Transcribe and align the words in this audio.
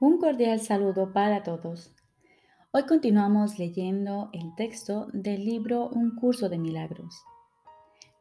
Un 0.00 0.18
cordial 0.18 0.60
saludo 0.60 1.12
para 1.12 1.42
todos. 1.42 1.92
Hoy 2.70 2.84
continuamos 2.84 3.58
leyendo 3.58 4.30
el 4.32 4.54
texto 4.54 5.08
del 5.12 5.44
libro 5.44 5.88
Un 5.88 6.14
curso 6.14 6.48
de 6.48 6.56
milagros. 6.56 7.20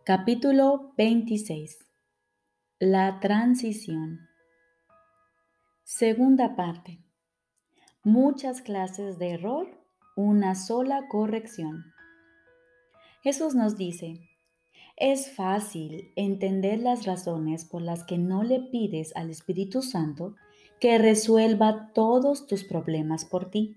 Capítulo 0.03 0.95
26. 0.97 1.77
La 2.79 3.19
transición. 3.19 4.21
Segunda 5.83 6.55
parte. 6.55 6.97
Muchas 8.01 8.63
clases 8.63 9.19
de 9.19 9.33
error, 9.33 9.67
una 10.15 10.55
sola 10.55 11.07
corrección. 11.07 11.93
Jesús 13.21 13.53
nos 13.53 13.77
dice, 13.77 14.27
es 14.95 15.29
fácil 15.29 16.11
entender 16.15 16.79
las 16.79 17.05
razones 17.05 17.65
por 17.65 17.83
las 17.83 18.03
que 18.03 18.17
no 18.17 18.41
le 18.41 18.61
pides 18.61 19.15
al 19.15 19.29
Espíritu 19.29 19.83
Santo 19.83 20.33
que 20.79 20.97
resuelva 20.97 21.91
todos 21.93 22.45
tus 22.45 22.63
problemas 22.63 23.25
por 23.25 23.49
ti. 23.49 23.75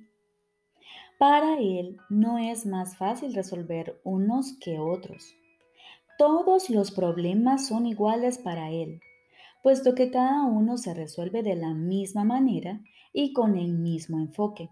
Para 1.18 1.58
Él 1.58 1.98
no 2.08 2.38
es 2.38 2.66
más 2.66 2.96
fácil 2.96 3.34
resolver 3.34 4.00
unos 4.04 4.54
que 4.58 4.78
otros. 4.78 5.34
Todos 6.18 6.70
los 6.70 6.90
problemas 6.90 7.66
son 7.66 7.86
iguales 7.86 8.38
para 8.38 8.70
Él, 8.70 9.00
puesto 9.62 9.94
que 9.94 10.10
cada 10.10 10.44
uno 10.44 10.76
se 10.76 10.94
resuelve 10.94 11.42
de 11.42 11.56
la 11.56 11.72
misma 11.74 12.24
manera 12.24 12.80
y 13.12 13.32
con 13.32 13.56
el 13.56 13.72
mismo 13.72 14.18
enfoque. 14.18 14.70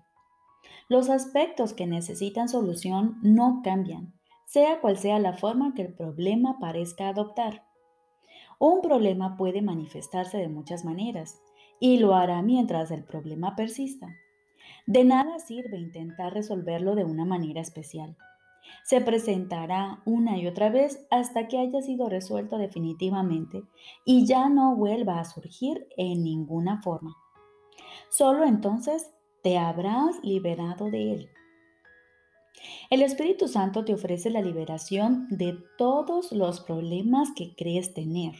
Los 0.88 1.10
aspectos 1.10 1.72
que 1.72 1.86
necesitan 1.86 2.48
solución 2.48 3.18
no 3.22 3.60
cambian, 3.62 4.14
sea 4.46 4.80
cual 4.80 4.96
sea 4.96 5.18
la 5.18 5.34
forma 5.34 5.74
que 5.74 5.82
el 5.82 5.94
problema 5.94 6.58
parezca 6.58 7.08
adoptar. 7.08 7.64
Un 8.58 8.80
problema 8.80 9.36
puede 9.36 9.62
manifestarse 9.62 10.38
de 10.38 10.48
muchas 10.48 10.84
maneras, 10.84 11.40
y 11.80 11.98
lo 11.98 12.14
hará 12.14 12.42
mientras 12.42 12.90
el 12.90 13.04
problema 13.04 13.56
persista. 13.56 14.08
De 14.86 15.04
nada 15.04 15.38
sirve 15.38 15.78
intentar 15.78 16.32
resolverlo 16.32 16.94
de 16.94 17.04
una 17.04 17.24
manera 17.24 17.60
especial. 17.60 18.16
Se 18.84 19.00
presentará 19.00 20.02
una 20.04 20.38
y 20.38 20.46
otra 20.46 20.70
vez 20.70 21.06
hasta 21.10 21.48
que 21.48 21.58
haya 21.58 21.80
sido 21.82 22.08
resuelto 22.08 22.58
definitivamente 22.58 23.62
y 24.04 24.26
ya 24.26 24.48
no 24.48 24.76
vuelva 24.76 25.20
a 25.20 25.24
surgir 25.24 25.86
en 25.96 26.24
ninguna 26.24 26.82
forma. 26.82 27.16
Solo 28.10 28.44
entonces 28.44 29.10
te 29.42 29.58
habrás 29.58 30.22
liberado 30.22 30.90
de 30.90 31.12
él. 31.12 31.30
El 32.90 33.02
Espíritu 33.02 33.48
Santo 33.48 33.84
te 33.84 33.94
ofrece 33.94 34.30
la 34.30 34.40
liberación 34.40 35.26
de 35.30 35.58
todos 35.76 36.32
los 36.32 36.60
problemas 36.60 37.30
que 37.36 37.54
crees 37.54 37.94
tener. 37.94 38.34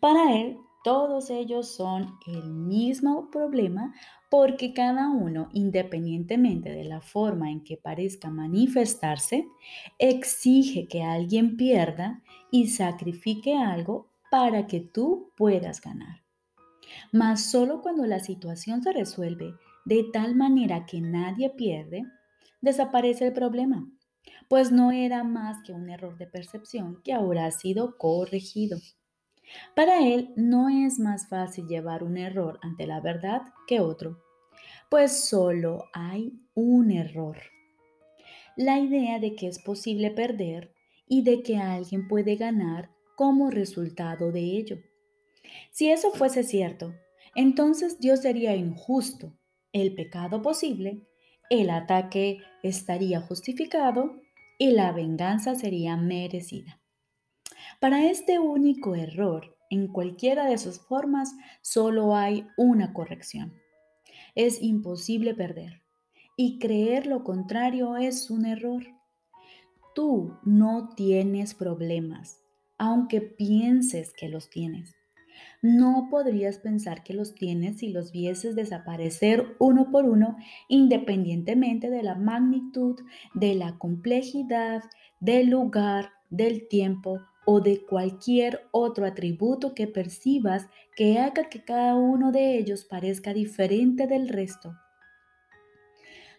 Para 0.00 0.34
Él 0.34 0.58
todos 0.84 1.30
ellos 1.30 1.68
son 1.68 2.18
el 2.26 2.50
mismo 2.52 3.30
problema 3.30 3.94
porque 4.30 4.72
cada 4.72 5.10
uno, 5.10 5.48
independientemente 5.52 6.70
de 6.70 6.84
la 6.84 7.00
forma 7.00 7.50
en 7.50 7.62
que 7.62 7.76
parezca 7.76 8.30
manifestarse, 8.30 9.46
exige 9.98 10.88
que 10.88 11.02
alguien 11.02 11.56
pierda 11.56 12.22
y 12.50 12.68
sacrifique 12.68 13.56
algo 13.56 14.08
para 14.30 14.66
que 14.66 14.80
tú 14.80 15.30
puedas 15.36 15.80
ganar. 15.80 16.22
Mas 17.12 17.50
solo 17.50 17.82
cuando 17.82 18.06
la 18.06 18.20
situación 18.20 18.82
se 18.82 18.92
resuelve 18.92 19.54
de 19.84 20.04
tal 20.12 20.34
manera 20.34 20.86
que 20.86 21.00
nadie 21.00 21.50
pierde, 21.50 22.04
desaparece 22.60 23.26
el 23.26 23.32
problema, 23.32 23.86
pues 24.48 24.72
no 24.72 24.92
era 24.92 25.24
más 25.24 25.62
que 25.62 25.72
un 25.72 25.90
error 25.90 26.16
de 26.16 26.26
percepción 26.26 27.02
que 27.02 27.12
ahora 27.12 27.46
ha 27.46 27.50
sido 27.50 27.98
corregido. 27.98 28.78
Para 29.74 30.06
él 30.06 30.32
no 30.36 30.68
es 30.68 30.98
más 30.98 31.28
fácil 31.28 31.66
llevar 31.66 32.02
un 32.02 32.16
error 32.16 32.58
ante 32.62 32.86
la 32.86 33.00
verdad 33.00 33.42
que 33.66 33.80
otro, 33.80 34.22
pues 34.90 35.24
solo 35.24 35.84
hay 35.92 36.32
un 36.54 36.90
error. 36.90 37.38
La 38.56 38.78
idea 38.78 39.18
de 39.18 39.34
que 39.34 39.46
es 39.46 39.58
posible 39.62 40.10
perder 40.10 40.74
y 41.08 41.22
de 41.22 41.42
que 41.42 41.56
alguien 41.56 42.08
puede 42.08 42.36
ganar 42.36 42.90
como 43.16 43.50
resultado 43.50 44.32
de 44.32 44.40
ello. 44.40 44.78
Si 45.70 45.90
eso 45.90 46.10
fuese 46.12 46.42
cierto, 46.42 46.94
entonces 47.34 47.98
Dios 47.98 48.20
sería 48.20 48.54
injusto, 48.54 49.38
el 49.72 49.94
pecado 49.94 50.42
posible, 50.42 51.06
el 51.48 51.70
ataque 51.70 52.38
estaría 52.62 53.20
justificado 53.20 54.20
y 54.58 54.72
la 54.72 54.92
venganza 54.92 55.54
sería 55.54 55.96
merecida. 55.96 56.81
Para 57.82 58.04
este 58.08 58.38
único 58.38 58.94
error, 58.94 59.56
en 59.68 59.88
cualquiera 59.88 60.46
de 60.46 60.56
sus 60.56 60.78
formas, 60.78 61.34
solo 61.62 62.14
hay 62.14 62.46
una 62.56 62.92
corrección. 62.92 63.54
Es 64.36 64.62
imposible 64.62 65.34
perder. 65.34 65.82
Y 66.36 66.60
creer 66.60 67.06
lo 67.06 67.24
contrario 67.24 67.96
es 67.96 68.30
un 68.30 68.46
error. 68.46 68.84
Tú 69.96 70.38
no 70.44 70.90
tienes 70.94 71.54
problemas, 71.54 72.38
aunque 72.78 73.20
pienses 73.20 74.12
que 74.12 74.28
los 74.28 74.48
tienes. 74.48 74.94
No 75.60 76.06
podrías 76.08 76.58
pensar 76.58 77.02
que 77.02 77.14
los 77.14 77.34
tienes 77.34 77.78
si 77.78 77.88
los 77.88 78.12
vieses 78.12 78.54
desaparecer 78.54 79.56
uno 79.58 79.90
por 79.90 80.04
uno, 80.04 80.36
independientemente 80.68 81.90
de 81.90 82.04
la 82.04 82.14
magnitud, 82.14 83.00
de 83.34 83.56
la 83.56 83.76
complejidad, 83.76 84.84
del 85.18 85.50
lugar, 85.50 86.10
del 86.30 86.68
tiempo 86.68 87.18
o 87.44 87.60
de 87.60 87.84
cualquier 87.84 88.68
otro 88.70 89.06
atributo 89.06 89.74
que 89.74 89.86
percibas 89.86 90.68
que 90.96 91.18
haga 91.18 91.48
que 91.48 91.64
cada 91.64 91.96
uno 91.96 92.32
de 92.32 92.58
ellos 92.58 92.84
parezca 92.84 93.34
diferente 93.34 94.06
del 94.06 94.28
resto. 94.28 94.74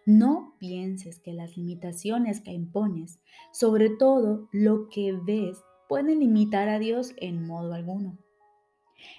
No 0.06 0.56
pienses 0.60 1.20
que 1.20 1.34
las 1.34 1.56
limitaciones 1.56 2.42
que 2.42 2.52
impones, 2.52 3.20
sobre 3.52 3.90
todo 3.90 4.50
lo 4.52 4.90
que 4.90 5.14
ves, 5.14 5.58
pueden 5.88 6.20
limitar 6.20 6.68
a 6.68 6.80
Dios 6.80 7.14
en 7.18 7.46
modo 7.46 7.74
alguno. 7.74 8.18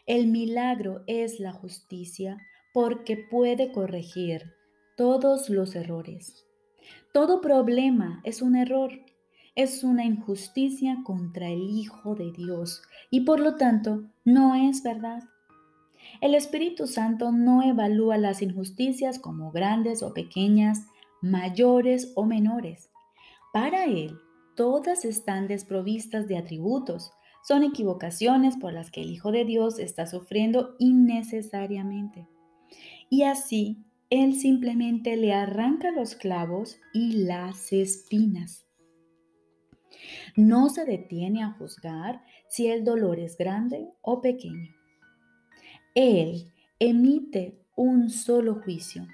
El 0.06 0.28
milagro 0.28 1.02
es 1.06 1.40
la 1.40 1.52
justicia 1.52 2.38
porque 2.72 3.16
puede 3.16 3.72
corregir 3.72 4.52
todos 4.96 5.48
los 5.48 5.74
errores. 5.74 6.46
Todo 7.12 7.40
problema 7.40 8.20
es 8.24 8.42
un 8.42 8.56
error 8.56 8.90
es 9.56 9.84
una 9.84 10.04
injusticia 10.04 10.98
contra 11.04 11.48
el 11.48 11.62
Hijo 11.62 12.14
de 12.14 12.32
Dios 12.32 12.82
y 13.10 13.20
por 13.20 13.38
lo 13.40 13.56
tanto 13.56 14.04
no 14.24 14.54
es 14.54 14.82
verdad. 14.82 15.22
El 16.20 16.34
Espíritu 16.34 16.86
Santo 16.86 17.32
no 17.32 17.62
evalúa 17.62 18.18
las 18.18 18.42
injusticias 18.42 19.18
como 19.18 19.52
grandes 19.52 20.02
o 20.02 20.12
pequeñas, 20.12 20.86
mayores 21.22 22.12
o 22.16 22.24
menores. 22.24 22.90
Para 23.52 23.84
Él, 23.84 24.18
todas 24.56 25.04
están 25.04 25.46
desprovistas 25.46 26.26
de 26.26 26.36
atributos. 26.36 27.12
Son 27.42 27.62
equivocaciones 27.62 28.56
por 28.56 28.72
las 28.72 28.90
que 28.90 29.02
el 29.02 29.10
Hijo 29.10 29.30
de 29.30 29.44
Dios 29.44 29.78
está 29.78 30.06
sufriendo 30.06 30.74
innecesariamente. 30.78 32.26
Y 33.08 33.22
así, 33.22 33.84
Él 34.10 34.34
simplemente 34.34 35.16
le 35.16 35.32
arranca 35.32 35.90
los 35.92 36.16
clavos 36.16 36.78
y 36.92 37.24
las 37.24 37.72
espinas. 37.72 38.63
No 40.36 40.68
se 40.68 40.84
detiene 40.84 41.42
a 41.42 41.52
juzgar 41.52 42.22
si 42.48 42.68
el 42.68 42.84
dolor 42.84 43.18
es 43.18 43.36
grande 43.36 43.88
o 44.02 44.20
pequeño. 44.20 44.74
Él 45.94 46.52
emite 46.78 47.60
un 47.76 48.10
solo 48.10 48.56
juicio. 48.62 49.06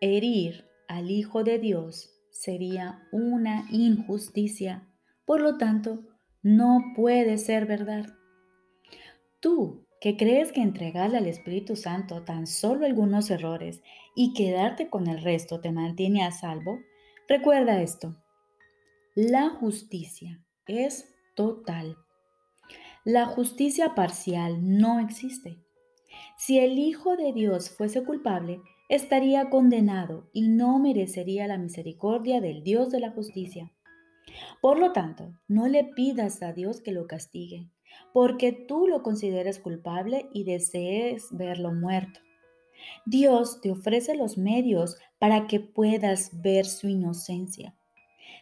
Herir 0.00 0.64
al 0.88 1.10
Hijo 1.10 1.44
de 1.44 1.58
Dios 1.58 2.10
sería 2.30 3.06
una 3.12 3.66
injusticia, 3.70 4.86
por 5.24 5.40
lo 5.40 5.58
tanto, 5.58 6.04
no 6.42 6.92
puede 6.94 7.38
ser 7.38 7.66
verdad. 7.66 8.06
Tú, 9.40 9.86
que 10.00 10.16
crees 10.16 10.52
que 10.52 10.60
entregarle 10.60 11.18
al 11.18 11.26
Espíritu 11.26 11.76
Santo 11.76 12.22
tan 12.22 12.46
solo 12.46 12.86
algunos 12.86 13.30
errores 13.30 13.82
y 14.14 14.34
quedarte 14.34 14.88
con 14.88 15.08
el 15.08 15.22
resto 15.22 15.60
te 15.60 15.72
mantiene 15.72 16.24
a 16.24 16.30
salvo, 16.30 16.78
recuerda 17.28 17.80
esto. 17.82 18.16
La 19.18 19.48
justicia 19.48 20.44
es 20.66 21.08
total. 21.34 21.96
La 23.02 23.24
justicia 23.24 23.94
parcial 23.94 24.58
no 24.60 25.00
existe. 25.00 25.56
Si 26.36 26.58
el 26.58 26.78
Hijo 26.78 27.16
de 27.16 27.32
Dios 27.32 27.70
fuese 27.70 28.04
culpable, 28.04 28.60
estaría 28.90 29.48
condenado 29.48 30.28
y 30.34 30.48
no 30.48 30.78
merecería 30.78 31.46
la 31.46 31.56
misericordia 31.56 32.42
del 32.42 32.62
Dios 32.62 32.90
de 32.90 33.00
la 33.00 33.10
justicia. 33.10 33.72
Por 34.60 34.78
lo 34.78 34.92
tanto, 34.92 35.32
no 35.48 35.66
le 35.66 35.84
pidas 35.84 36.42
a 36.42 36.52
Dios 36.52 36.82
que 36.82 36.92
lo 36.92 37.06
castigue, 37.06 37.70
porque 38.12 38.52
tú 38.52 38.86
lo 38.86 39.02
consideres 39.02 39.60
culpable 39.60 40.28
y 40.34 40.44
desees 40.44 41.28
verlo 41.30 41.72
muerto. 41.72 42.20
Dios 43.06 43.62
te 43.62 43.70
ofrece 43.70 44.14
los 44.14 44.36
medios 44.36 44.98
para 45.18 45.46
que 45.46 45.60
puedas 45.60 46.42
ver 46.42 46.66
su 46.66 46.88
inocencia. 46.88 47.74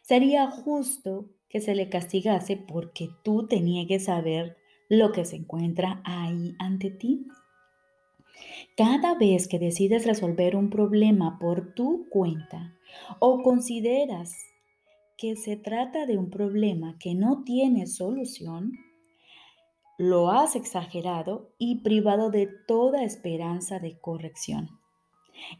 Sería 0.02 0.50
justo 0.50 1.30
que 1.48 1.60
se 1.60 1.74
le 1.74 1.88
castigase 1.88 2.56
porque 2.56 3.08
tú 3.22 3.46
te 3.46 3.60
niegues 3.60 4.08
a 4.08 4.20
ver 4.20 4.56
lo 4.88 5.12
que 5.12 5.24
se 5.24 5.36
encuentra 5.36 6.02
ahí 6.04 6.54
ante 6.58 6.90
ti. 6.90 7.26
Cada 8.76 9.14
vez 9.14 9.46
que 9.46 9.58
decides 9.58 10.04
resolver 10.04 10.56
un 10.56 10.68
problema 10.68 11.38
por 11.38 11.74
tu 11.74 12.08
cuenta 12.10 12.74
o 13.20 13.42
consideras 13.42 14.34
que 15.16 15.36
se 15.36 15.56
trata 15.56 16.06
de 16.06 16.18
un 16.18 16.30
problema 16.30 16.96
que 16.98 17.14
no 17.14 17.44
tiene 17.44 17.86
solución, 17.86 18.72
lo 19.96 20.30
has 20.30 20.56
exagerado 20.56 21.54
y 21.56 21.82
privado 21.82 22.30
de 22.30 22.48
toda 22.66 23.04
esperanza 23.04 23.78
de 23.78 23.96
corrección. 23.98 24.70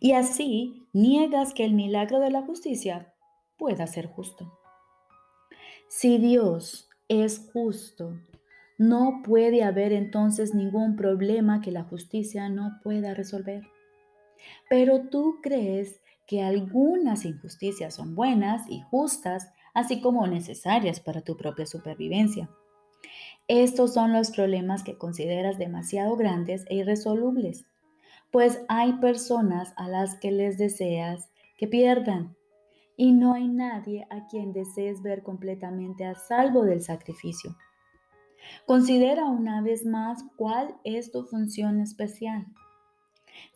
Y 0.00 0.12
así 0.12 0.86
niegas 0.92 1.54
que 1.54 1.64
el 1.64 1.74
milagro 1.74 2.20
de 2.20 2.30
la 2.30 2.42
justicia 2.42 3.13
pueda 3.56 3.86
ser 3.86 4.06
justo. 4.06 4.58
Si 5.88 6.18
Dios 6.18 6.88
es 7.08 7.50
justo, 7.52 8.18
no 8.78 9.22
puede 9.24 9.62
haber 9.62 9.92
entonces 9.92 10.54
ningún 10.54 10.96
problema 10.96 11.60
que 11.60 11.70
la 11.70 11.84
justicia 11.84 12.48
no 12.48 12.80
pueda 12.82 13.14
resolver. 13.14 13.62
Pero 14.68 15.08
tú 15.08 15.38
crees 15.42 16.00
que 16.26 16.42
algunas 16.42 17.24
injusticias 17.24 17.94
son 17.94 18.14
buenas 18.14 18.68
y 18.68 18.80
justas, 18.82 19.50
así 19.74 20.00
como 20.00 20.26
necesarias 20.26 21.00
para 21.00 21.20
tu 21.20 21.36
propia 21.36 21.66
supervivencia. 21.66 22.50
Estos 23.46 23.92
son 23.92 24.12
los 24.12 24.30
problemas 24.30 24.82
que 24.82 24.96
consideras 24.96 25.58
demasiado 25.58 26.16
grandes 26.16 26.64
e 26.68 26.76
irresolubles, 26.76 27.66
pues 28.30 28.62
hay 28.68 28.94
personas 28.94 29.74
a 29.76 29.88
las 29.88 30.16
que 30.16 30.32
les 30.32 30.58
deseas 30.58 31.30
que 31.56 31.68
pierdan 31.68 32.34
y 32.96 33.12
no 33.12 33.34
hay 33.34 33.48
nadie 33.48 34.06
a 34.10 34.26
quien 34.26 34.52
desees 34.52 35.02
ver 35.02 35.22
completamente 35.22 36.04
a 36.04 36.14
salvo 36.14 36.64
del 36.64 36.82
sacrificio. 36.82 37.56
Considera 38.66 39.26
una 39.26 39.62
vez 39.62 39.84
más 39.84 40.24
cuál 40.36 40.76
es 40.84 41.10
tu 41.10 41.24
función 41.24 41.80
especial. 41.80 42.46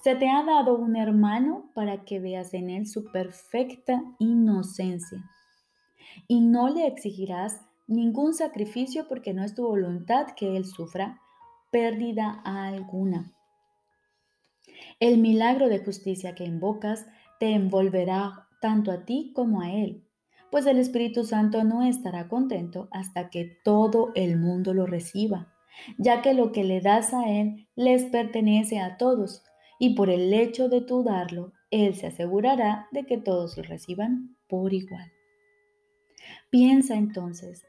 Se 0.02 0.14
te 0.14 0.28
ha 0.28 0.42
dado 0.44 0.76
un 0.76 0.96
hermano 0.96 1.70
para 1.74 2.04
que 2.04 2.18
veas 2.20 2.52
en 2.54 2.70
él 2.70 2.86
su 2.86 3.10
perfecta 3.12 4.02
inocencia. 4.18 5.30
Y 6.26 6.40
no 6.40 6.68
le 6.68 6.86
exigirás 6.86 7.60
ningún 7.86 8.34
sacrificio 8.34 9.06
porque 9.08 9.34
no 9.34 9.44
es 9.44 9.54
tu 9.54 9.66
voluntad 9.66 10.28
que 10.36 10.56
él 10.56 10.64
sufra 10.64 11.20
pérdida 11.70 12.42
alguna. 12.44 13.32
El 15.00 15.18
milagro 15.18 15.68
de 15.68 15.78
justicia 15.78 16.34
que 16.34 16.44
invocas 16.44 17.06
te 17.38 17.52
envolverá 17.52 18.47
tanto 18.60 18.90
a 18.90 19.04
ti 19.04 19.32
como 19.34 19.60
a 19.60 19.72
él, 19.72 20.04
pues 20.50 20.66
el 20.66 20.78
Espíritu 20.78 21.24
Santo 21.24 21.64
no 21.64 21.82
estará 21.82 22.28
contento 22.28 22.88
hasta 22.90 23.30
que 23.30 23.58
todo 23.64 24.12
el 24.14 24.38
mundo 24.38 24.74
lo 24.74 24.86
reciba, 24.86 25.52
ya 25.98 26.22
que 26.22 26.34
lo 26.34 26.52
que 26.52 26.64
le 26.64 26.80
das 26.80 27.12
a 27.12 27.28
él 27.28 27.68
les 27.76 28.04
pertenece 28.04 28.80
a 28.80 28.96
todos, 28.96 29.44
y 29.78 29.94
por 29.94 30.10
el 30.10 30.32
hecho 30.32 30.68
de 30.68 30.80
tú 30.80 31.04
darlo, 31.04 31.52
él 31.70 31.94
se 31.94 32.08
asegurará 32.08 32.88
de 32.92 33.04
que 33.04 33.18
todos 33.18 33.56
lo 33.56 33.62
reciban 33.62 34.36
por 34.48 34.72
igual. 34.72 35.12
Piensa 36.50 36.96
entonces, 36.96 37.64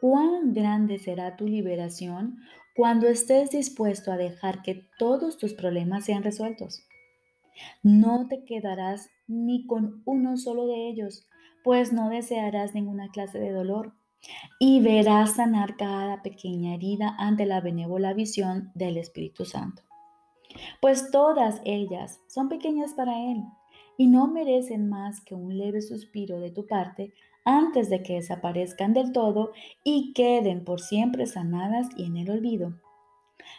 ¿cuán 0.00 0.52
grande 0.52 0.98
será 0.98 1.36
tu 1.36 1.46
liberación 1.46 2.38
cuando 2.74 3.06
estés 3.06 3.50
dispuesto 3.50 4.10
a 4.10 4.16
dejar 4.16 4.62
que 4.62 4.86
todos 4.98 5.36
tus 5.36 5.54
problemas 5.54 6.06
sean 6.06 6.22
resueltos? 6.22 6.80
No 7.82 8.28
te 8.28 8.44
quedarás 8.44 9.10
ni 9.26 9.66
con 9.66 10.02
uno 10.04 10.36
solo 10.36 10.66
de 10.66 10.88
ellos, 10.88 11.26
pues 11.62 11.92
no 11.92 12.08
desearás 12.08 12.74
ninguna 12.74 13.08
clase 13.08 13.38
de 13.38 13.50
dolor 13.50 13.94
y 14.58 14.80
verás 14.80 15.36
sanar 15.36 15.76
cada 15.76 16.22
pequeña 16.22 16.74
herida 16.74 17.14
ante 17.18 17.46
la 17.46 17.60
benévola 17.60 18.12
visión 18.14 18.70
del 18.74 18.96
Espíritu 18.96 19.44
Santo. 19.44 19.82
Pues 20.80 21.10
todas 21.10 21.60
ellas 21.64 22.20
son 22.28 22.48
pequeñas 22.48 22.94
para 22.94 23.30
Él 23.30 23.44
y 23.96 24.06
no 24.06 24.28
merecen 24.28 24.88
más 24.88 25.20
que 25.20 25.34
un 25.34 25.56
leve 25.56 25.82
suspiro 25.82 26.40
de 26.40 26.50
tu 26.50 26.66
parte 26.66 27.12
antes 27.44 27.90
de 27.90 28.02
que 28.02 28.14
desaparezcan 28.14 28.94
del 28.94 29.12
todo 29.12 29.52
y 29.82 30.12
queden 30.14 30.64
por 30.64 30.80
siempre 30.80 31.26
sanadas 31.26 31.88
y 31.96 32.04
en 32.04 32.16
el 32.16 32.30
olvido. 32.30 32.74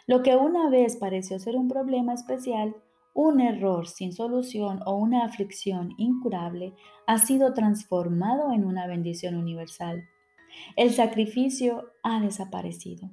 Lo 0.06 0.22
que 0.22 0.36
una 0.36 0.68
vez 0.68 0.96
pareció 0.96 1.38
ser 1.38 1.56
un 1.56 1.68
problema 1.68 2.14
especial, 2.14 2.76
un 3.16 3.40
error 3.40 3.88
sin 3.88 4.12
solución 4.12 4.80
o 4.84 4.94
una 4.94 5.24
aflicción 5.24 5.94
incurable 5.96 6.74
ha 7.06 7.16
sido 7.16 7.54
transformado 7.54 8.52
en 8.52 8.62
una 8.62 8.86
bendición 8.86 9.36
universal. 9.36 10.04
El 10.76 10.92
sacrificio 10.92 11.92
ha 12.02 12.20
desaparecido 12.20 13.10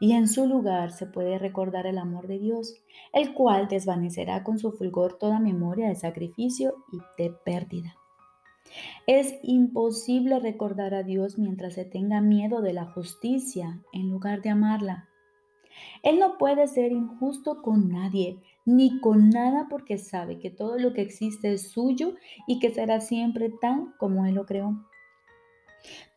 y 0.00 0.12
en 0.12 0.28
su 0.28 0.46
lugar 0.46 0.92
se 0.92 1.06
puede 1.06 1.38
recordar 1.38 1.86
el 1.86 1.98
amor 1.98 2.28
de 2.28 2.38
Dios, 2.38 2.76
el 3.12 3.34
cual 3.34 3.66
desvanecerá 3.66 4.44
con 4.44 4.58
su 4.58 4.70
fulgor 4.70 5.18
toda 5.18 5.40
memoria 5.40 5.88
de 5.88 5.96
sacrificio 5.96 6.76
y 6.92 6.98
de 7.20 7.30
pérdida. 7.44 7.96
Es 9.08 9.34
imposible 9.42 10.38
recordar 10.38 10.94
a 10.94 11.02
Dios 11.02 11.36
mientras 11.36 11.74
se 11.74 11.84
tenga 11.84 12.20
miedo 12.20 12.62
de 12.62 12.74
la 12.74 12.86
justicia 12.86 13.80
en 13.92 14.08
lugar 14.08 14.40
de 14.40 14.50
amarla. 14.50 15.08
Él 16.04 16.20
no 16.20 16.38
puede 16.38 16.68
ser 16.68 16.92
injusto 16.92 17.60
con 17.60 17.88
nadie, 17.88 18.38
ni 18.64 19.00
con 19.00 19.30
nada 19.30 19.66
porque 19.68 19.98
sabe 19.98 20.38
que 20.38 20.50
todo 20.50 20.78
lo 20.78 20.92
que 20.92 21.02
existe 21.02 21.52
es 21.52 21.70
suyo 21.70 22.14
y 22.46 22.58
que 22.58 22.70
será 22.70 23.00
siempre 23.00 23.50
tan 23.60 23.92
como 23.98 24.26
Él 24.26 24.34
lo 24.34 24.46
creó. 24.46 24.86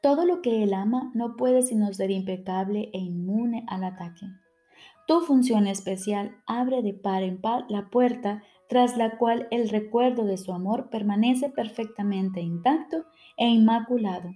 Todo 0.02 0.26
lo 0.26 0.42
que 0.42 0.64
Él 0.64 0.74
ama 0.74 1.12
no 1.16 1.36
puede 1.36 1.64
sino 1.64 1.92
ser 1.94 2.12
impecable 2.12 2.90
e 2.94 3.00
inmune 3.00 3.66
al 3.68 3.84
ataque. 3.84 4.28
Tu 5.08 5.22
función 5.22 5.68
especial 5.68 6.36
abre 6.48 6.82
de 6.82 6.94
par 6.94 7.24
en 7.24 7.40
par 7.40 7.66
la 7.70 7.90
puerta 7.90 8.44
tras 8.68 8.98
la 8.98 9.18
cual 9.18 9.48
el 9.52 9.70
recuerdo 9.70 10.26
de 10.26 10.38
su 10.38 10.52
amor 10.52 10.90
permanece 10.90 11.50
perfectamente 11.50 12.42
intacto 12.42 13.06
e 13.38 13.48
inmaculado. 13.48 14.32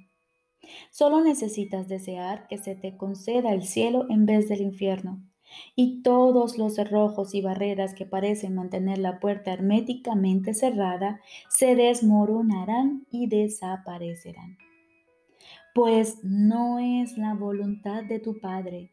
Solo 0.92 1.22
necesitas 1.22 1.88
desear 1.88 2.48
que 2.48 2.58
se 2.58 2.76
te 2.76 2.98
conceda 2.98 3.54
el 3.54 3.64
cielo 3.64 4.06
en 4.10 4.28
vez 4.28 4.50
del 4.50 4.62
infierno 4.62 5.29
y 5.76 6.02
todos 6.02 6.58
los 6.58 6.76
cerrojos 6.76 7.34
y 7.34 7.42
barreras 7.42 7.94
que 7.94 8.06
parecen 8.06 8.56
mantener 8.56 8.98
la 8.98 9.20
puerta 9.20 9.52
herméticamente 9.52 10.54
cerrada 10.54 11.22
se 11.50 11.76
desmoronarán 11.76 13.06
y 13.12 13.28
desaparecerán. 13.28 14.58
Pues 15.74 16.24
no 16.24 16.80
es 16.80 17.18
la 17.18 17.34
voluntad 17.34 18.04
de 18.04 18.20
tu 18.20 18.40
Padre 18.40 18.92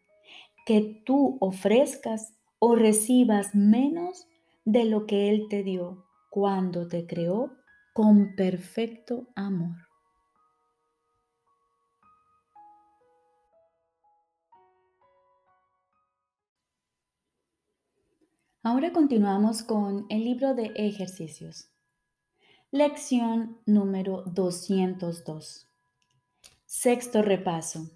que 0.66 1.02
tú 1.04 1.38
ofrezcas 1.40 2.34
o 2.58 2.74
recibas 2.74 3.54
menos 3.54 4.26
de 4.64 4.84
lo 4.84 5.06
que 5.06 5.30
Él 5.30 5.46
te 5.48 5.62
dio 5.62 6.04
cuando 6.30 6.88
te 6.88 7.06
creó 7.06 7.52
con 7.94 8.34
perfecto 8.36 9.28
amor. 9.34 9.85
Ahora 18.68 18.92
continuamos 18.92 19.62
con 19.62 20.06
el 20.08 20.24
libro 20.24 20.56
de 20.56 20.72
ejercicios. 20.74 21.70
Lección 22.72 23.60
número 23.64 24.24
202. 24.26 25.68
Sexto 26.64 27.22
repaso. 27.22 27.88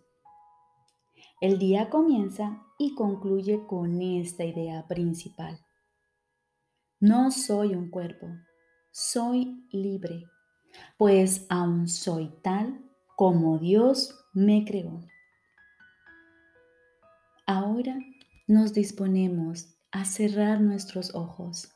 El 1.40 1.58
día 1.58 1.90
comienza 1.90 2.62
y 2.78 2.94
concluye 2.94 3.66
con 3.66 4.00
esta 4.00 4.44
idea 4.44 4.86
principal. 4.86 5.58
No 7.00 7.32
soy 7.32 7.74
un 7.74 7.90
cuerpo, 7.90 8.28
soy 8.92 9.66
libre, 9.72 10.22
pues 10.96 11.46
aún 11.48 11.88
soy 11.88 12.32
tal 12.44 12.80
como 13.16 13.58
Dios 13.58 14.24
me 14.32 14.64
creó. 14.64 15.00
Ahora 17.44 17.98
nos 18.46 18.72
disponemos 18.72 19.79
a 19.92 20.04
cerrar 20.04 20.60
nuestros 20.60 21.14
ojos 21.14 21.72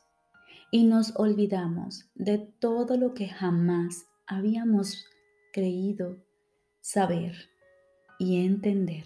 y 0.71 0.83
nos 0.83 1.15
olvidamos 1.17 2.09
de 2.15 2.37
todo 2.37 2.97
lo 2.97 3.13
que 3.13 3.27
jamás 3.27 4.05
habíamos 4.27 5.05
creído 5.53 6.17
saber 6.81 7.49
y 8.19 8.45
entender. 8.45 9.05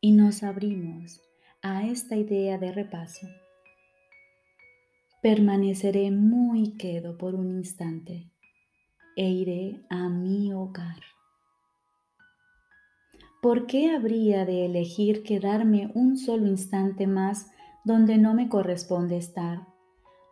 Y 0.00 0.12
nos 0.12 0.42
abrimos 0.42 1.20
a 1.62 1.86
esta 1.86 2.16
idea 2.16 2.58
de 2.58 2.72
repaso. 2.72 3.26
Permaneceré 5.22 6.10
muy 6.10 6.76
quedo 6.76 7.16
por 7.16 7.34
un 7.34 7.50
instante 7.50 8.30
e 9.16 9.28
iré 9.28 9.84
a 9.88 10.08
mi 10.08 10.52
hogar. 10.52 11.11
¿Por 13.42 13.66
qué 13.66 13.90
habría 13.90 14.46
de 14.46 14.66
elegir 14.66 15.24
quedarme 15.24 15.90
un 15.96 16.16
solo 16.16 16.46
instante 16.46 17.08
más 17.08 17.50
donde 17.82 18.16
no 18.16 18.34
me 18.34 18.48
corresponde 18.48 19.16
estar, 19.16 19.66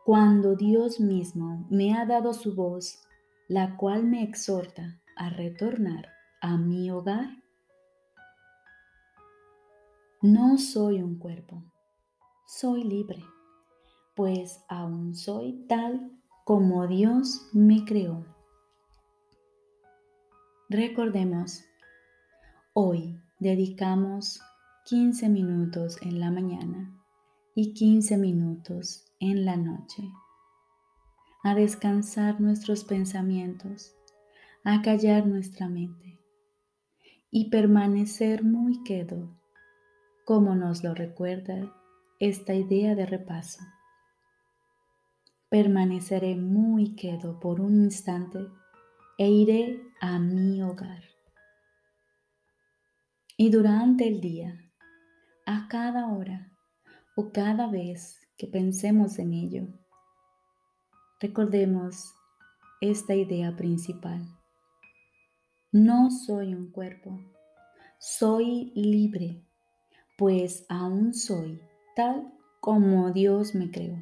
cuando 0.05 0.55
Dios 0.55 1.01
mismo 1.01 1.67
me 1.71 1.93
ha 1.93 2.07
dado 2.07 2.33
su 2.33 2.55
voz, 2.55 3.03
la 3.49 3.77
cual 3.77 4.05
me 4.05 4.23
exhorta 4.23 5.01
a 5.17 5.29
retornar 5.29 6.09
a 6.41 6.57
mi 6.57 6.89
hogar? 6.93 7.43
No 10.23 10.57
soy 10.57 11.03
un 11.03 11.19
cuerpo, 11.19 11.65
soy 12.47 12.85
libre, 12.85 13.25
pues 14.15 14.65
aún 14.69 15.17
soy 15.17 15.65
tal 15.67 16.13
como 16.45 16.87
Dios 16.87 17.49
me 17.53 17.85
creó. 17.85 18.25
Recordemos, 20.69 21.65
hoy 22.73 23.21
dedicamos 23.41 24.41
15 24.85 25.29
minutos 25.29 25.99
en 26.03 26.21
la 26.21 26.31
mañana 26.31 26.97
y 27.55 27.75
15 27.75 28.17
minutos 28.17 29.13
en 29.19 29.45
la 29.45 29.57
noche 29.57 30.05
a 31.43 31.55
descansar 31.55 32.41
nuestros 32.41 32.85
pensamientos, 32.85 33.97
a 34.63 34.83
callar 34.83 35.27
nuestra 35.27 35.69
mente 35.69 36.21
y 37.31 37.51
permanecer 37.51 38.45
muy 38.45 38.85
quedo, 38.85 39.37
como 40.25 40.55
nos 40.55 40.85
lo 40.85 40.95
recuerda 40.95 41.75
esta 42.21 42.55
idea 42.55 42.95
de 42.95 43.07
repaso. 43.07 43.65
Permaneceré 45.49 46.37
muy 46.37 46.95
quedo 46.95 47.41
por 47.41 47.61
un 47.61 47.83
instante 47.83 48.47
e 49.19 49.29
iré 49.29 49.83
a 50.01 50.21
mi 50.21 50.63
hogar. 50.63 51.10
Y 53.43 53.49
durante 53.49 54.07
el 54.07 54.21
día, 54.21 54.71
a 55.47 55.67
cada 55.69 56.09
hora 56.09 56.53
o 57.17 57.33
cada 57.33 57.71
vez 57.71 58.21
que 58.37 58.47
pensemos 58.47 59.19
en 59.19 59.33
ello, 59.33 59.67
recordemos 61.21 62.13
esta 62.83 63.15
idea 63.15 63.57
principal. 63.57 64.21
No 65.73 66.11
soy 66.11 66.55
un 66.55 66.71
cuerpo, 66.71 67.19
soy 67.99 68.73
libre, 68.75 69.43
pues 70.19 70.67
aún 70.69 71.15
soy 71.15 71.63
tal 71.97 72.35
como 72.61 73.11
Dios 73.11 73.55
me 73.55 73.71
creó. 73.71 73.97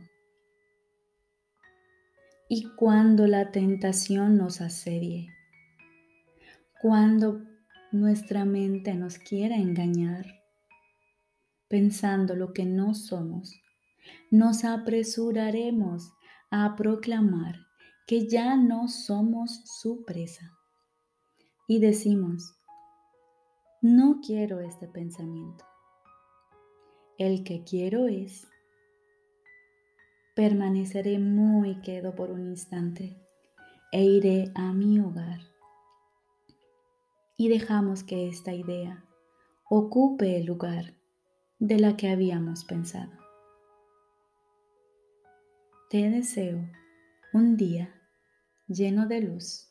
Y 2.49 2.71
cuando 2.75 3.29
la 3.29 3.53
tentación 3.53 4.37
nos 4.37 4.61
asedie, 4.61 5.29
cuando 6.83 7.48
nuestra 7.93 8.45
mente 8.45 8.95
nos 8.95 9.19
quiera 9.19 9.57
engañar, 9.57 10.27
pensando 11.69 12.35
lo 12.35 12.53
que 12.53 12.65
no 12.65 12.95
somos, 12.95 13.55
nos 14.31 14.65
apresuraremos 14.65 16.13
a 16.51 16.77
proclamar 16.77 17.57
que 18.07 18.29
ya 18.29 18.57
no 18.57 18.89
somos 18.89 19.63
su 19.65 20.05
presa. 20.05 20.53
Y 21.67 21.79
decimos, 21.81 22.55
no 23.83 24.21
quiero 24.27 24.61
este 24.61 24.89
pensamiento. 24.89 25.65
El 27.19 27.45
que 27.45 27.65
quiero 27.65 28.07
es 28.09 28.47
permaneceré 30.35 31.19
muy 31.19 31.81
quedo 31.81 32.15
por 32.15 32.31
un 32.31 32.49
instante 32.49 33.21
e 33.91 34.05
iré 34.05 34.53
a 34.55 34.73
mi 34.73 35.01
hogar. 35.01 35.41
Y 37.41 37.49
dejamos 37.49 38.03
que 38.03 38.29
esta 38.29 38.53
idea 38.53 39.05
ocupe 39.71 40.37
el 40.37 40.45
lugar 40.45 40.95
de 41.61 41.79
la 41.79 41.97
que 41.97 42.11
habíamos 42.11 42.65
pensado. 42.65 43.13
Te 45.89 46.11
deseo 46.11 46.69
un 47.33 47.57
día 47.57 47.95
lleno 48.67 49.07
de 49.07 49.21
luz 49.21 49.68